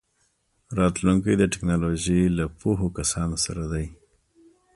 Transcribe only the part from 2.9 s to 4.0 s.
کسانو سره دی.